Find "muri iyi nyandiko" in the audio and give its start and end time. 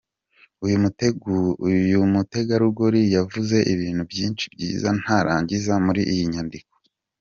5.85-6.71